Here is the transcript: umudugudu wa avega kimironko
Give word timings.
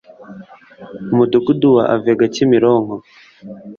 umudugudu 1.11 1.67
wa 1.75 1.83
avega 1.95 2.25
kimironko 2.33 2.95